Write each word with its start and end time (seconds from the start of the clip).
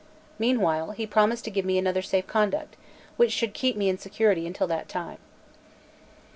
Meanwhile 0.39 0.93
he 0.93 1.05
promised 1.05 1.43
to 1.45 1.51
give 1.51 1.63
me 1.63 1.77
another 1.77 2.01
safe 2.01 2.25
conduct, 2.25 2.75
which 3.17 3.31
should 3.31 3.53
keep 3.53 3.77
me 3.77 3.87
in 3.87 3.99
security 3.99 4.47
until 4.47 4.65
that 4.65 4.89
time. 4.89 5.19